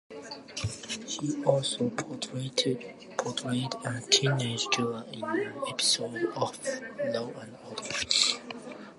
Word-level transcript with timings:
He 1.05 1.43
also 1.43 1.91
portrayed 1.91 2.59
a 3.85 4.01
teenage 4.09 4.67
killer 4.71 5.05
in 5.11 5.23
an 5.23 5.53
episode 5.69 6.25
of 6.35 6.57
"Law 7.13 7.29
and 7.39 7.55
Order". 7.69 7.83